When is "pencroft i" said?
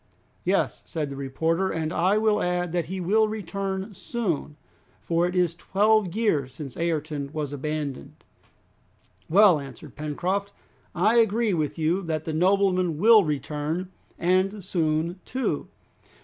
9.95-11.17